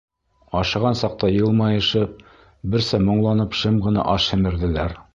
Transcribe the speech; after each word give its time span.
Ашаған 0.61 0.97
саҡта 1.01 1.29
йылмайышып, 1.35 2.25
берсә 2.75 3.03
моңланып 3.11 3.57
шым 3.63 3.81
ғына 3.89 4.11
аш 4.19 4.31
һемерҙеләр. 4.35 5.03